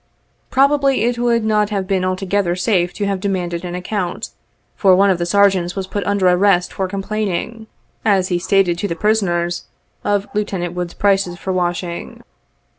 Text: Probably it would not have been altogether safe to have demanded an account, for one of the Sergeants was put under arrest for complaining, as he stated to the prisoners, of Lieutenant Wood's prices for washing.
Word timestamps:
Probably 0.49 1.03
it 1.03 1.19
would 1.19 1.43
not 1.43 1.69
have 1.69 1.85
been 1.85 2.03
altogether 2.03 2.55
safe 2.55 2.91
to 2.95 3.05
have 3.05 3.19
demanded 3.19 3.63
an 3.63 3.75
account, 3.75 4.31
for 4.75 4.95
one 4.95 5.11
of 5.11 5.19
the 5.19 5.27
Sergeants 5.27 5.75
was 5.75 5.85
put 5.85 6.03
under 6.07 6.27
arrest 6.27 6.73
for 6.73 6.87
complaining, 6.87 7.67
as 8.03 8.29
he 8.29 8.39
stated 8.39 8.79
to 8.79 8.87
the 8.87 8.95
prisoners, 8.95 9.65
of 10.03 10.27
Lieutenant 10.33 10.73
Wood's 10.73 10.95
prices 10.95 11.37
for 11.37 11.53
washing. 11.53 12.23